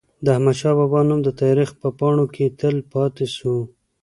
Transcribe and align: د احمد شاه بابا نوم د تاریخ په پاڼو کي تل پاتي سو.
د 0.23 0.25
احمد 0.35 0.55
شاه 0.59 0.75
بابا 0.79 0.99
نوم 1.07 1.19
د 1.23 1.29
تاریخ 1.41 1.69
په 1.81 1.87
پاڼو 1.99 2.25
کي 2.33 2.45
تل 2.59 2.75
پاتي 2.91 3.27
سو. 3.37 3.53